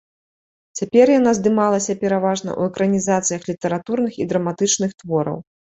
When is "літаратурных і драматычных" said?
3.53-4.99